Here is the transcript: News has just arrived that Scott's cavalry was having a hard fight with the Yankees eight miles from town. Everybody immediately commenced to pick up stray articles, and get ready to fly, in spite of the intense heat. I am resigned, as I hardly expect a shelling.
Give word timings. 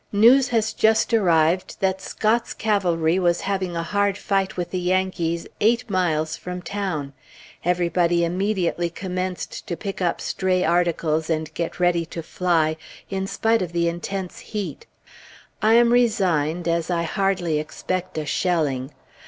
News 0.11 0.47
has 0.47 0.73
just 0.73 1.13
arrived 1.13 1.79
that 1.79 2.01
Scott's 2.01 2.55
cavalry 2.55 3.19
was 3.19 3.41
having 3.41 3.75
a 3.75 3.83
hard 3.83 4.17
fight 4.17 4.57
with 4.57 4.71
the 4.71 4.79
Yankees 4.79 5.45
eight 5.59 5.87
miles 5.91 6.35
from 6.35 6.59
town. 6.63 7.13
Everybody 7.63 8.25
immediately 8.25 8.89
commenced 8.89 9.67
to 9.67 9.77
pick 9.77 10.01
up 10.01 10.19
stray 10.19 10.63
articles, 10.65 11.29
and 11.29 11.53
get 11.53 11.79
ready 11.79 12.03
to 12.07 12.23
fly, 12.23 12.77
in 13.11 13.27
spite 13.27 13.61
of 13.61 13.73
the 13.73 13.87
intense 13.87 14.39
heat. 14.39 14.87
I 15.61 15.75
am 15.75 15.93
resigned, 15.93 16.67
as 16.67 16.89
I 16.89 17.03
hardly 17.03 17.59
expect 17.59 18.17
a 18.17 18.25
shelling. 18.25 18.89